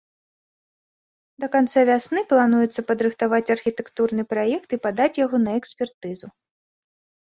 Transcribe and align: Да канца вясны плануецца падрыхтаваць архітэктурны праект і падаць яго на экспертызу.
Да 1.43 1.49
канца 1.57 1.79
вясны 1.91 2.25
плануецца 2.33 2.87
падрыхтаваць 2.89 3.43
архітэктурны 3.59 4.23
праект 4.35 4.69
і 4.77 4.85
падаць 4.91 5.15
яго 5.25 5.47
на 5.49 5.59
экспертызу. 5.63 6.27